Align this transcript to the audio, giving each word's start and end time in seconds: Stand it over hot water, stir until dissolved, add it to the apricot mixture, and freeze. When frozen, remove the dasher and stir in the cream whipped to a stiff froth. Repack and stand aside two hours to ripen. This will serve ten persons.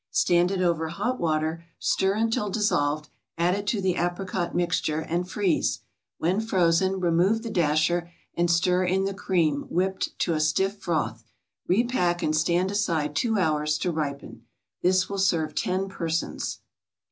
Stand 0.09 0.49
it 0.49 0.61
over 0.63 0.87
hot 0.87 1.19
water, 1.19 1.63
stir 1.77 2.15
until 2.15 2.49
dissolved, 2.49 3.09
add 3.37 3.53
it 3.53 3.67
to 3.67 3.79
the 3.79 3.97
apricot 3.97 4.55
mixture, 4.55 5.01
and 5.01 5.29
freeze. 5.29 5.81
When 6.17 6.41
frozen, 6.41 6.99
remove 6.99 7.43
the 7.43 7.51
dasher 7.51 8.11
and 8.33 8.49
stir 8.49 8.83
in 8.85 9.03
the 9.05 9.13
cream 9.13 9.67
whipped 9.69 10.17
to 10.21 10.33
a 10.33 10.39
stiff 10.39 10.79
froth. 10.79 11.23
Repack 11.67 12.23
and 12.23 12.35
stand 12.35 12.71
aside 12.71 13.15
two 13.15 13.37
hours 13.37 13.77
to 13.77 13.91
ripen. 13.91 14.47
This 14.81 15.07
will 15.07 15.19
serve 15.19 15.53
ten 15.53 15.87
persons. 15.87 16.61